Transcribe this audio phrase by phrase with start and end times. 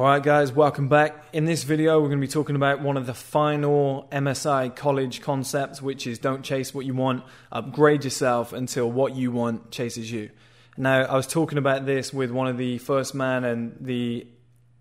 [0.00, 1.26] Alright, guys, welcome back.
[1.34, 5.20] In this video, we're going to be talking about one of the final MSI college
[5.20, 7.22] concepts, which is don't chase what you want,
[7.52, 10.30] upgrade yourself until what you want chases you.
[10.78, 14.26] Now, I was talking about this with one of the first man and the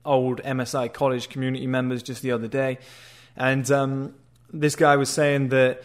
[0.05, 2.78] old MSI college community members just the other day,
[3.36, 4.16] and um,
[4.54, 5.84] this guy was saying that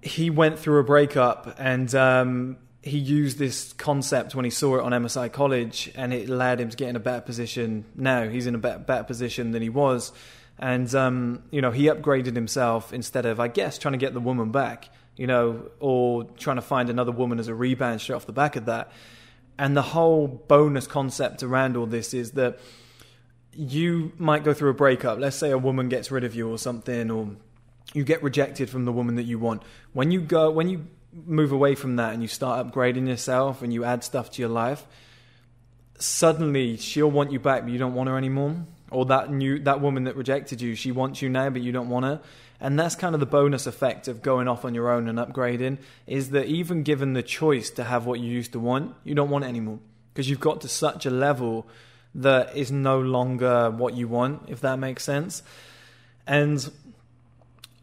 [0.00, 4.82] he went through a breakup and um, he used this concept when he saw it
[4.82, 7.84] on MSI College, and it allowed him to get in a better position.
[7.94, 10.12] Now he's in a better, better position than he was,
[10.58, 14.20] and um, you know he upgraded himself instead of, I guess, trying to get the
[14.20, 18.26] woman back, you know, or trying to find another woman as a rebound straight off
[18.26, 18.90] the back of that.
[19.58, 22.58] And the whole bonus concept around all this is that
[23.54, 25.20] you might go through a breakup.
[25.20, 27.36] Let's say a woman gets rid of you or something, or
[27.92, 29.62] you get rejected from the woman that you want.
[29.92, 33.72] When you go, when you move away from that and you start upgrading yourself and
[33.72, 34.86] you add stuff to your life,
[35.98, 38.56] suddenly she'll want you back, but you don't want her anymore.
[38.90, 41.88] Or that new that woman that rejected you, she wants you now, but you don't
[41.88, 42.20] want her.
[42.60, 45.78] And that's kind of the bonus effect of going off on your own and upgrading.
[46.06, 49.30] Is that even given the choice to have what you used to want, you don't
[49.30, 49.80] want it anymore
[50.12, 51.66] because you've got to such a level
[52.14, 54.42] that is no longer what you want.
[54.48, 55.42] If that makes sense.
[56.26, 56.70] And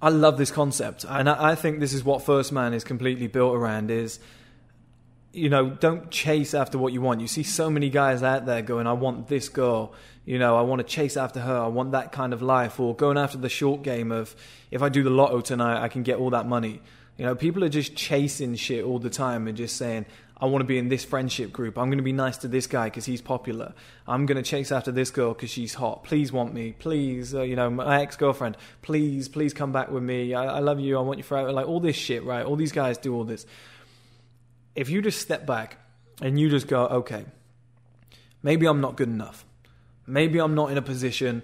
[0.02, 3.28] I love this concept, and I, I think this is what First Man is completely
[3.28, 3.92] built around.
[3.92, 4.20] Is
[5.32, 7.22] you know, don't chase after what you want.
[7.22, 9.94] You see so many guys out there going, I want this girl,
[10.26, 12.96] you know, I want to chase after her, I want that kind of life, or
[12.96, 14.36] going after the short game of
[14.72, 16.82] if I do the lotto tonight, I can get all that money.
[17.18, 20.06] You know, people are just chasing shit all the time and just saying,
[20.42, 21.78] I want to be in this friendship group.
[21.78, 23.74] I'm going to be nice to this guy because he's popular.
[24.08, 26.06] I'm going to chase after this girl because she's hot.
[26.06, 26.72] Please want me.
[26.72, 28.56] Please, uh, you know, my ex girlfriend.
[28.82, 30.34] Please, please come back with me.
[30.34, 30.98] I, I love you.
[30.98, 31.52] I want you forever.
[31.52, 32.46] Like all this shit, right?
[32.46, 33.46] All these guys do all this.
[34.76, 35.78] If you just step back
[36.22, 37.26] and you just go, okay,
[38.42, 39.46] maybe I'm not good enough.
[40.08, 41.44] Maybe I'm not in a position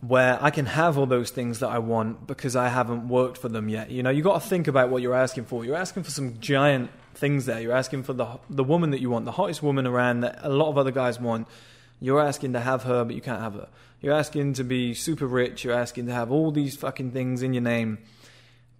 [0.00, 3.48] where I can have all those things that I want because I haven't worked for
[3.48, 3.90] them yet.
[3.90, 5.64] You know, you got to think about what you're asking for.
[5.64, 7.60] You're asking for some giant things there.
[7.60, 10.48] You're asking for the the woman that you want, the hottest woman around that a
[10.48, 11.48] lot of other guys want.
[12.00, 13.68] You're asking to have her, but you can't have her.
[14.00, 15.64] You're asking to be super rich.
[15.64, 17.98] You're asking to have all these fucking things in your name,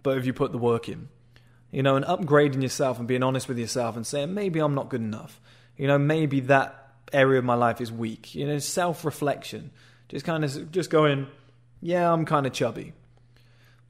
[0.01, 1.09] but if you put the work in,
[1.69, 4.89] you know, and upgrading yourself and being honest with yourself and saying maybe I'm not
[4.89, 5.39] good enough.
[5.77, 8.33] You know, maybe that area of my life is weak.
[8.33, 9.71] You know, self reflection.
[10.09, 11.27] Just kind of just going,
[11.81, 12.93] yeah, I'm kind of chubby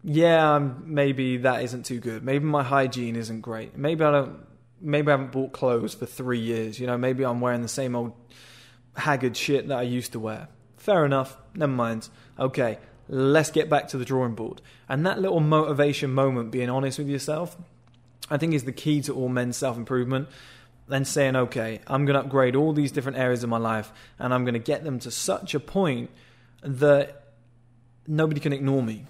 [0.03, 2.23] yeah, um, maybe that isn't too good.
[2.23, 3.77] Maybe my hygiene isn't great.
[3.77, 4.45] Maybe I don't.
[4.83, 6.79] Maybe I haven't bought clothes for three years.
[6.79, 8.13] You know, maybe I'm wearing the same old
[8.95, 10.47] haggard shit that I used to wear.
[10.77, 11.37] Fair enough.
[11.53, 12.09] Never mind.
[12.39, 14.61] Okay, let's get back to the drawing board.
[14.89, 17.55] And that little motivation moment, being honest with yourself,
[18.29, 20.29] I think is the key to all men's self improvement.
[20.87, 24.33] Then saying, okay, I'm going to upgrade all these different areas of my life, and
[24.33, 26.09] I'm going to get them to such a point
[26.63, 27.33] that
[28.07, 29.05] nobody can ignore me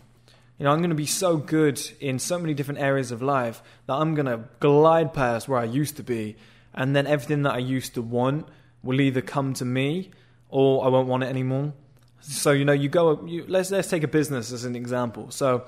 [0.58, 3.64] you know, I'm going to be so good in so many different areas of life
[3.88, 6.36] that I'm going to glide past where I used to be,
[6.74, 8.48] and then everything that I used to want
[8.84, 10.12] will either come to me
[10.50, 11.74] or I won't want it anymore.
[12.22, 13.26] So you know, you go.
[13.26, 15.32] You, let's let's take a business as an example.
[15.32, 15.66] So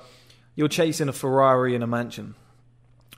[0.54, 2.36] you're chasing a Ferrari in a mansion.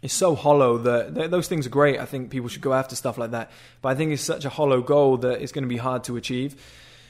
[0.02, 1.98] It's so hollow that those things are great.
[1.98, 3.50] I think people should go after stuff like that.
[3.82, 6.16] But I think it's such a hollow goal that it's going to be hard to
[6.16, 6.54] achieve.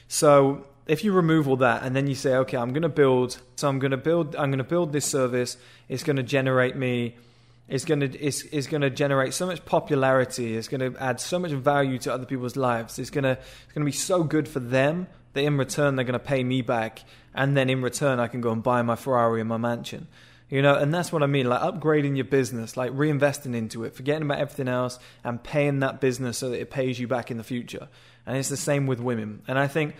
[0.09, 3.41] So if you remove all that and then you say, okay, I'm going to build,
[3.57, 5.57] so I'm going to build, I'm going to build this service.
[5.89, 7.17] It's going to generate me.
[7.69, 10.57] It's going to it's, it's going to generate so much popularity.
[10.57, 12.99] It's going to add so much value to other people's lives.
[12.99, 16.05] It's going to it's going to be so good for them that in return they're
[16.05, 17.03] going to pay me back,
[17.35, 20.07] and then in return I can go and buy my Ferrari and my mansion.
[20.49, 23.97] You know, and that's what I mean, like upgrading your business, like reinvesting into it,
[23.97, 27.37] forgetting about everything else and paying that business so that it pays you back in
[27.37, 27.89] the future.
[28.25, 29.43] And it's the same with women.
[29.49, 29.97] And I think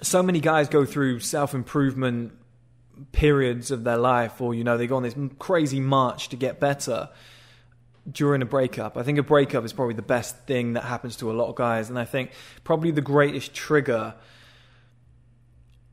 [0.00, 2.32] so many guys go through self improvement
[3.12, 6.60] periods of their life, or you know, they go on this crazy march to get
[6.60, 7.08] better
[8.10, 8.96] during a breakup.
[8.96, 11.56] I think a breakup is probably the best thing that happens to a lot of
[11.56, 12.32] guys, and I think
[12.64, 14.14] probably the greatest trigger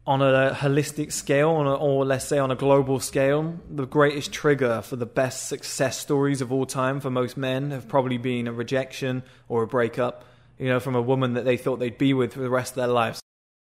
[0.07, 4.31] on a holistic scale, on a, or let's say on a global scale, the greatest
[4.31, 8.48] trigger for the best success stories of all time for most men have probably been
[8.48, 10.24] a rejection or a breakup,
[10.60, 12.75] you know, from a woman that they thought they'd be with for the rest of
[12.75, 13.19] their lives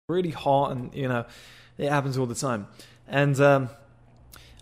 [0.09, 1.25] really hot, and you know,
[1.79, 2.67] it happens all the time.
[3.09, 3.71] And um,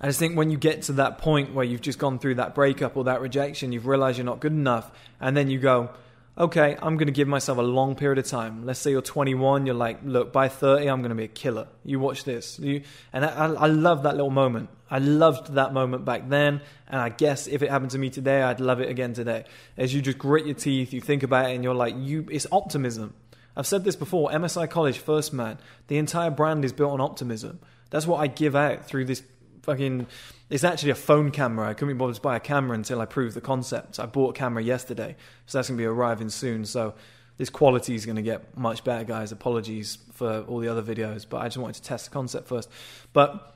[0.01, 2.55] I just think when you get to that point where you've just gone through that
[2.55, 5.91] breakup or that rejection, you've realized you're not good enough, and then you go,
[6.39, 8.65] okay, I'm going to give myself a long period of time.
[8.65, 11.67] Let's say you're 21, you're like, look, by 30, I'm going to be a killer.
[11.85, 12.61] You watch this.
[12.61, 14.71] You, and I, I love that little moment.
[14.89, 18.43] I loved that moment back then, and I guess if it happened to me today,
[18.43, 19.43] I'd love it again today.
[19.77, 22.47] As you just grit your teeth, you think about it, and you're like, you, it's
[22.53, 23.15] optimism.
[23.57, 25.59] I've said this before MSI College First Man,
[25.89, 27.61] the entire brand is built on optimism.
[27.91, 29.23] That's what I give out through this
[29.63, 30.07] fucking.
[30.49, 31.69] It's actually a phone camera.
[31.69, 33.99] I couldn't be bothered to buy a camera until I proved the concept.
[33.99, 35.17] I bought a camera yesterday,
[35.47, 36.65] so that's going to be arriving soon.
[36.65, 36.95] So
[37.39, 39.33] this quality is going to get much better, guys.
[39.33, 42.71] Apologies for all the other videos, but I just wanted to test the concept first.
[43.13, 43.55] But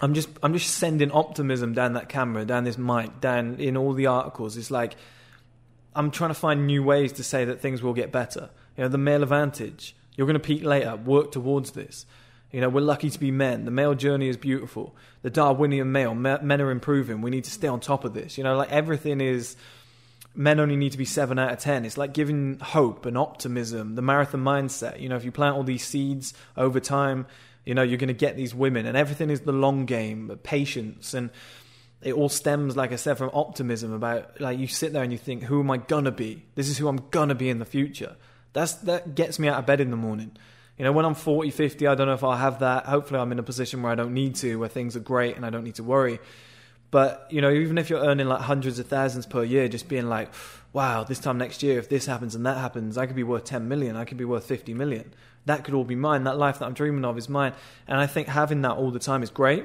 [0.00, 3.92] I'm just I'm just sending optimism down that camera, down this mic, down in all
[3.92, 4.56] the articles.
[4.56, 4.96] It's like
[5.94, 8.50] I'm trying to find new ways to say that things will get better.
[8.76, 9.94] You know, the male advantage.
[10.16, 10.96] You're going to peak later.
[10.96, 12.06] Work towards this.
[12.52, 13.64] You know, we're lucky to be men.
[13.64, 14.94] The male journey is beautiful.
[15.22, 17.20] The Darwinian male, men are improving.
[17.20, 18.38] We need to stay on top of this.
[18.38, 19.56] You know, like everything is.
[20.36, 21.84] Men only need to be seven out of ten.
[21.84, 25.00] It's like giving hope and optimism, the marathon mindset.
[25.00, 27.26] You know, if you plant all these seeds over time,
[27.64, 31.14] you know, you're going to get these women, and everything is the long game, patience,
[31.14, 31.30] and
[32.02, 35.18] it all stems, like I said, from optimism about like you sit there and you
[35.18, 36.44] think, who am I gonna be?
[36.54, 38.16] This is who I'm gonna be in the future.
[38.54, 40.32] That's that gets me out of bed in the morning.
[40.78, 42.86] You know, when I'm 40, 50, I don't know if I'll have that.
[42.86, 45.44] Hopefully, I'm in a position where I don't need to, where things are great and
[45.44, 46.18] I don't need to worry.
[46.90, 50.08] But, you know, even if you're earning like hundreds of thousands per year, just being
[50.08, 50.32] like,
[50.72, 53.44] wow, this time next year, if this happens and that happens, I could be worth
[53.44, 55.12] 10 million, I could be worth 50 million.
[55.46, 56.24] That could all be mine.
[56.24, 57.52] That life that I'm dreaming of is mine.
[57.88, 59.64] And I think having that all the time is great.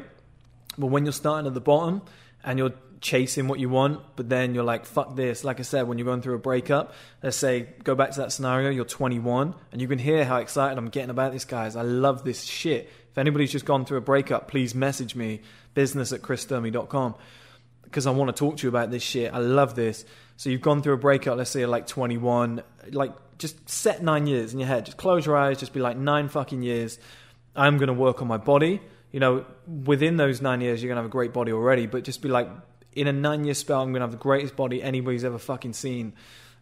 [0.77, 2.01] But when you're starting at the bottom
[2.43, 5.43] and you're chasing what you want, but then you're like, fuck this.
[5.43, 6.93] Like I said, when you're going through a breakup,
[7.23, 10.77] let's say, go back to that scenario, you're 21, and you can hear how excited
[10.77, 11.75] I'm getting about this, guys.
[11.75, 12.91] I love this shit.
[13.11, 15.41] If anybody's just gone through a breakup, please message me,
[15.73, 17.15] business at chrissturmey.com,
[17.83, 19.33] because I want to talk to you about this shit.
[19.33, 20.05] I love this.
[20.37, 24.27] So you've gone through a breakup, let's say you're like 21, like just set nine
[24.27, 24.85] years in your head.
[24.85, 26.99] Just close your eyes, just be like, nine fucking years.
[27.55, 28.81] I'm going to work on my body.
[29.11, 29.45] You know,
[29.85, 32.29] within those nine years, you're going to have a great body already, but just be
[32.29, 32.49] like,
[32.93, 35.73] in a nine year spell, I'm going to have the greatest body anybody's ever fucking
[35.73, 36.13] seen.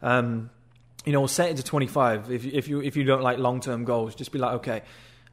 [0.02, 0.50] Um,
[1.06, 2.32] you know, set it to 25.
[2.32, 4.82] If, if you if you don't like long term goals, just be like, okay,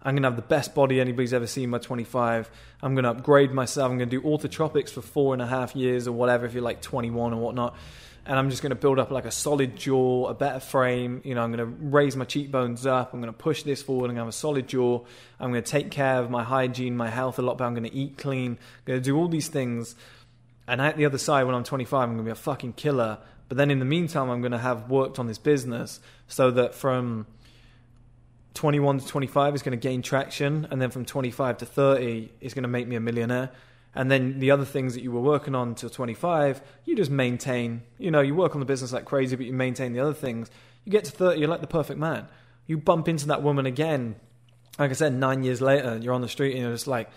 [0.02, 2.50] I'm going to have the best body anybody's ever seen by 25.
[2.82, 3.90] I'm going to upgrade myself.
[3.90, 6.62] I'm going to do orthotropics for four and a half years or whatever if you're
[6.62, 7.76] like 21 or whatnot.
[8.26, 11.20] And I'm just going to build up like a solid jaw, a better frame.
[11.24, 13.12] You know, I'm going to raise my cheekbones up.
[13.12, 14.06] I'm going to push this forward.
[14.06, 15.00] I'm going to have a solid jaw.
[15.38, 17.68] I'm going to take care of my hygiene, my health a lot better.
[17.68, 18.52] I'm going to eat clean.
[18.52, 19.94] I'm going to do all these things
[20.66, 23.18] and at the other side, when I'm 25, I'm going to be a fucking killer.
[23.48, 26.74] But then in the meantime, I'm going to have worked on this business so that
[26.74, 27.26] from
[28.54, 30.66] 21 to 25 is going to gain traction.
[30.70, 33.50] And then from 25 to 30 is going to make me a millionaire.
[33.94, 37.82] And then the other things that you were working on till 25, you just maintain.
[37.98, 40.50] You know, you work on the business like crazy, but you maintain the other things.
[40.84, 42.26] You get to 30, you're like the perfect man.
[42.66, 44.16] You bump into that woman again.
[44.78, 47.08] Like I said, nine years later, you're on the street and you're just like,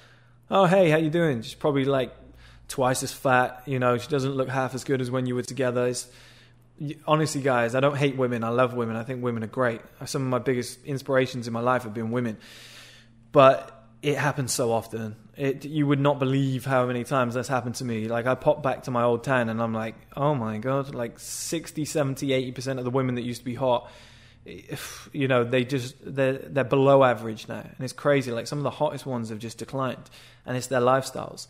[0.52, 1.42] oh, hey, how you doing?
[1.42, 2.16] She's probably like
[2.68, 3.64] twice as fat.
[3.66, 5.88] You know, she doesn't look half as good as when you were together.
[5.88, 6.08] It's,
[7.08, 8.44] honestly, guys, I don't hate women.
[8.44, 8.96] I love women.
[8.96, 9.82] I think women are great.
[10.06, 12.38] Some of my biggest inspirations in my life have been women.
[13.32, 15.16] But it happens so often.
[15.36, 18.08] It, you would not believe how many times that's happened to me.
[18.08, 21.20] Like, I pop back to my old town and I'm like, oh my God, like
[21.20, 23.90] 60, 70, 80% of the women that used to be hot,
[25.14, 27.60] you know, they just, they're, they're below average now.
[27.62, 28.32] And it's crazy.
[28.32, 30.10] Like, some of the hottest ones have just declined.
[30.46, 31.48] And it's their lifestyles.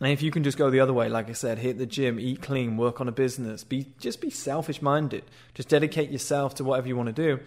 [0.00, 2.20] And if you can just go the other way, like I said, hit the gym,
[2.20, 5.24] eat clean, work on a business, be just be selfish minded,
[5.54, 7.40] just dedicate yourself to whatever you want to do,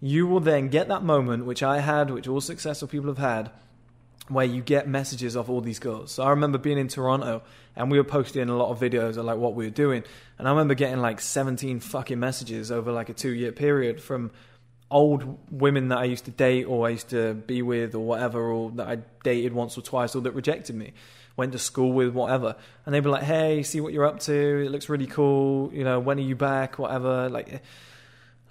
[0.00, 3.50] you will then get that moment which I had, which all successful people have had,
[4.28, 6.12] where you get messages of all these girls.
[6.12, 7.42] So I remember being in Toronto
[7.76, 10.04] and we were posting a lot of videos of like what we were doing,
[10.38, 14.30] and I remember getting like 17 fucking messages over like a two year period from
[14.90, 18.40] old women that I used to date or I used to be with or whatever,
[18.40, 20.92] or that I dated once or twice or that rejected me
[21.40, 22.54] went to school with, whatever.
[22.84, 24.34] And they'd be like, hey, see what you're up to.
[24.34, 25.72] It looks really cool.
[25.72, 26.78] You know, when are you back?
[26.78, 27.30] Whatever.
[27.30, 27.62] Like,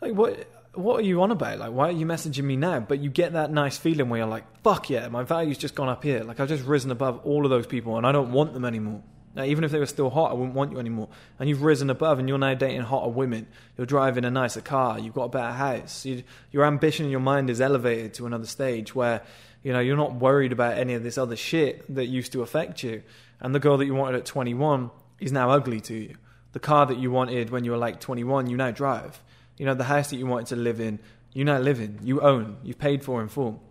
[0.01, 0.47] like what?
[0.75, 1.57] What are you on about?
[1.57, 2.79] Like, why are you messaging me now?
[2.79, 5.89] But you get that nice feeling where you're like, fuck yeah, my value's just gone
[5.89, 6.23] up here.
[6.23, 9.01] Like, I've just risen above all of those people and I don't want them anymore.
[9.35, 11.09] Now, even if they were still hot, I wouldn't want you anymore.
[11.39, 13.47] And you've risen above, and you're now dating hotter women.
[13.77, 14.99] You're driving a nicer car.
[14.99, 16.05] You've got a better house.
[16.05, 19.21] You, your ambition in your mind is elevated to another stage where
[19.63, 22.83] you know, you're not worried about any of this other shit that used to affect
[22.83, 23.03] you.
[23.39, 26.15] And the girl that you wanted at 21 is now ugly to you.
[26.53, 29.21] The car that you wanted when you were like 21, you now drive.
[29.59, 30.99] You know, the house that you wanted to live in,
[31.33, 31.99] you now live in.
[32.01, 32.57] You own.
[32.63, 33.61] You've paid for in full.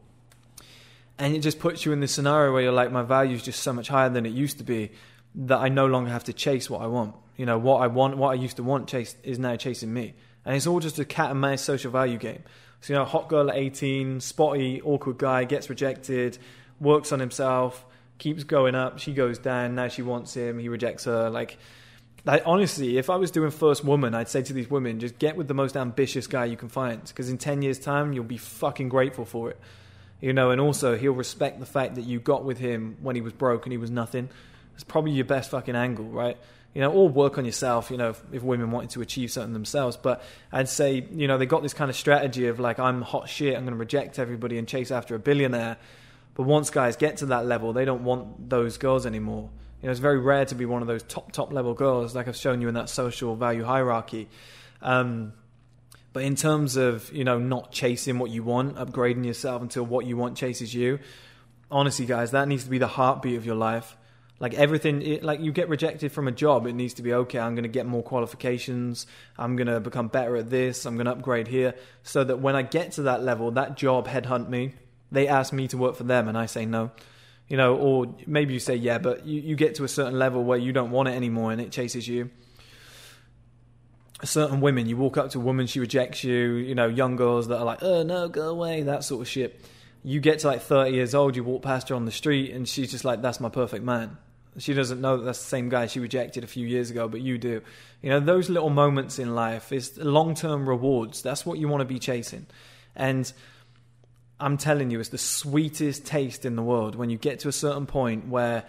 [1.18, 3.60] And it just puts you in this scenario where you're like, my value is just
[3.60, 4.92] so much higher than it used to be
[5.34, 7.16] that I no longer have to chase what I want.
[7.36, 10.14] You know, what I want, what I used to want, chase is now chasing me.
[10.44, 12.42] And it's all just a cat and mouse social value game.
[12.80, 16.38] So, you know, hot girl at 18, spotty, awkward guy, gets rejected,
[16.80, 17.84] works on himself,
[18.18, 18.98] keeps going up.
[18.98, 19.74] She goes down.
[19.74, 20.58] Now she wants him.
[20.58, 21.30] He rejects her.
[21.30, 21.58] Like,
[22.26, 25.36] I, honestly, if I was doing first woman, I'd say to these women, just get
[25.36, 28.38] with the most ambitious guy you can find, because in ten years' time, you'll be
[28.38, 29.58] fucking grateful for it.
[30.20, 33.22] You know, and also he'll respect the fact that you got with him when he
[33.22, 34.28] was broke and he was nothing.
[34.74, 36.36] It's probably your best fucking angle, right?
[36.74, 37.88] You know, or work on yourself.
[37.90, 41.38] You know, if, if women wanted to achieve something themselves, but I'd say, you know,
[41.38, 43.56] they got this kind of strategy of like, I'm hot shit.
[43.56, 45.76] I'm going to reject everybody and chase after a billionaire.
[46.34, 49.50] But once guys get to that level, they don't want those girls anymore.
[49.80, 52.26] You know, it's very rare to be one of those top top level girls, like
[52.26, 54.28] I've shown you in that social value hierarchy.
[54.82, 55.32] Um,
[56.12, 60.04] but in terms of you know not chasing what you want, upgrading yourself until what
[60.04, 60.98] you want chases you,
[61.70, 63.96] honestly, guys, that needs to be the heartbeat of your life.
[64.40, 67.40] Like everything, it, like you get rejected from a job, it needs to be okay.
[67.40, 69.06] I'm going to get more qualifications.
[69.36, 70.86] I'm going to become better at this.
[70.86, 74.08] I'm going to upgrade here, so that when I get to that level, that job
[74.08, 74.74] headhunt me.
[75.10, 76.90] They ask me to work for them, and I say no
[77.48, 80.44] you know, or maybe you say yeah, but you, you get to a certain level
[80.44, 82.30] where you don't want it anymore and it chases you.
[84.22, 86.54] Certain women, you walk up to a woman, she rejects you.
[86.54, 89.64] You know, young girls that are like, "Oh no, go away," that sort of shit.
[90.02, 92.68] You get to like thirty years old, you walk past her on the street, and
[92.68, 94.18] she's just like, "That's my perfect man."
[94.58, 97.20] She doesn't know that that's the same guy she rejected a few years ago, but
[97.20, 97.62] you do.
[98.02, 101.22] You know, those little moments in life is long term rewards.
[101.22, 102.46] That's what you want to be chasing,
[102.96, 103.32] and
[104.40, 107.52] I'm telling you, it's the sweetest taste in the world when you get to a
[107.52, 108.64] certain point where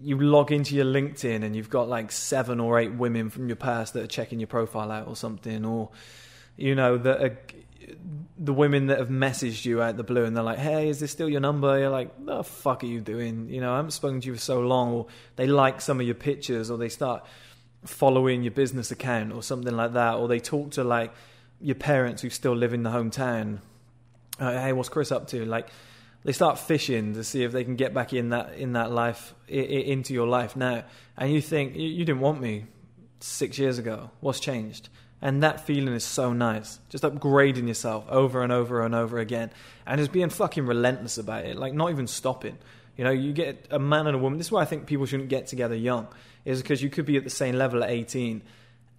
[0.00, 3.56] you log into your LinkedIn and you've got like seven or eight women from your
[3.56, 5.90] past that are checking your profile out or something, or
[6.56, 7.38] you know that are,
[8.38, 11.12] the women that have messaged you out the blue and they're like, "Hey, is this
[11.12, 14.20] still your number?" You're like, "The fuck are you doing?" You know, I haven't spoken
[14.20, 17.24] to you for so long, or they like some of your pictures, or they start
[17.84, 21.12] following your business account or something like that, or they talk to like
[21.60, 23.60] your parents who still live in the hometown
[24.38, 25.44] uh, hey, what's Chris up to?
[25.44, 25.68] Like,
[26.24, 29.34] they start fishing to see if they can get back in that in that life
[29.48, 30.84] I- into your life now,
[31.16, 32.66] and you think you, you didn't want me
[33.20, 34.10] six years ago.
[34.20, 34.88] What's changed?
[35.22, 36.78] And that feeling is so nice.
[36.90, 39.50] Just upgrading yourself over and over and over again,
[39.86, 41.56] and just being fucking relentless about it.
[41.56, 42.58] Like not even stopping.
[42.96, 44.38] You know, you get a man and a woman.
[44.38, 46.08] This is why I think people shouldn't get together young,
[46.44, 48.42] is because you could be at the same level at 18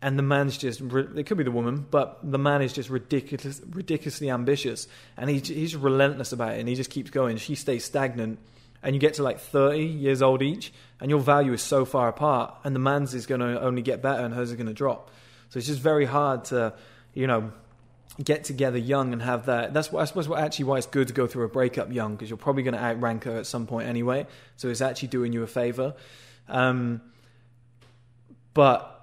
[0.01, 3.62] and the man's just it could be the woman but the man is just ridiculous
[3.70, 4.88] ridiculously ambitious.
[5.16, 7.38] And he, he's relentless about it and he just keeps going.
[7.38, 8.39] She stays stagnant.
[8.84, 12.08] And you get to like 30 years old each and your value is so far
[12.08, 14.74] apart and the man's is going to only get better and hers is going to
[14.74, 15.10] drop.
[15.50, 16.74] So it's just very hard to
[17.13, 17.51] you know
[18.24, 19.74] get together young and have that.
[19.74, 22.16] That's what i suppose what actually why it's good to go through a breakup young
[22.16, 24.27] because you're probably going to outrank her at some point anyway.
[24.58, 25.96] So it's actually doing you a favor.
[26.48, 27.01] Um,
[28.54, 28.97] but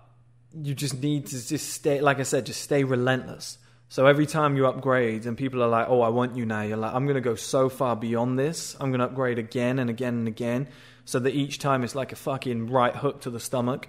[0.62, 3.58] you just need to just stay, like I said, just stay relentless.
[3.88, 6.76] So every time you upgrade and people are like, oh, I want you now, you're
[6.76, 8.76] like, I'm going to go so far beyond this.
[8.80, 10.68] I'm going to upgrade again and again and again.
[11.04, 13.88] So that each time it's like a fucking right hook to the stomach.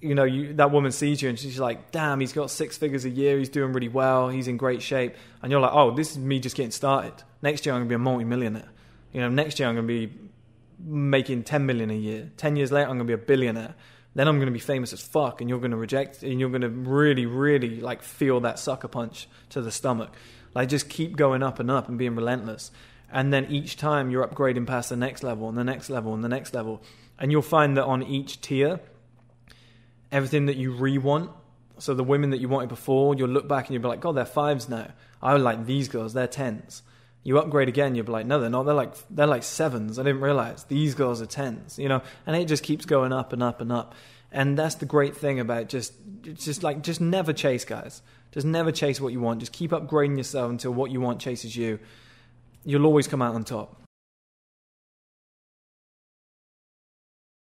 [0.00, 3.04] You know, you, that woman sees you and she's like, damn, he's got six figures
[3.04, 3.38] a year.
[3.38, 4.28] He's doing really well.
[4.28, 5.14] He's in great shape.
[5.42, 7.14] And you're like, oh, this is me just getting started.
[7.40, 8.68] Next year, I'm going to be a multimillionaire.
[9.12, 10.12] You know, next year, I'm going to be
[10.80, 12.30] making 10 million a year.
[12.36, 13.74] 10 years later, I'm going to be a billionaire
[14.14, 16.50] then I'm going to be famous as fuck, and you're going to reject, and you're
[16.50, 20.12] going to really, really like feel that sucker punch to the stomach.
[20.54, 22.70] Like just keep going up and up and being relentless,
[23.12, 26.22] and then each time you're upgrading past the next level and the next level and
[26.22, 26.82] the next level,
[27.18, 28.80] and you'll find that on each tier,
[30.12, 31.30] everything that you re-want.
[31.78, 34.12] So the women that you wanted before, you'll look back and you'll be like, God,
[34.12, 34.92] they're fives now.
[35.20, 36.82] I like these girls, they're tens.
[37.24, 38.64] You upgrade again, you'll be like, no, they're not.
[38.64, 39.98] They're like they're like sevens.
[39.98, 41.78] I didn't realize these girls are tens.
[41.78, 43.94] You know, and it just keeps going up and up and up.
[44.30, 48.02] And that's the great thing about just just like just never chase guys.
[48.30, 49.40] Just never chase what you want.
[49.40, 51.78] Just keep upgrading yourself until what you want chases you.
[52.64, 53.83] You'll always come out on top.